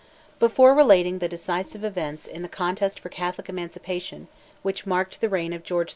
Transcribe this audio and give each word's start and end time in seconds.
Before 0.39 0.73
relating 0.73 1.19
the 1.19 1.27
decisive 1.29 1.83
events 1.83 2.25
in 2.25 2.41
the 2.41 2.49
contest 2.49 2.99
for 2.99 3.09
Catholic 3.09 3.49
Emancipation, 3.49 4.29
which 4.63 4.87
marked 4.87 5.21
the 5.21 5.29
reign 5.29 5.53
of 5.53 5.61
George 5.61 5.89
IV. 5.89 5.89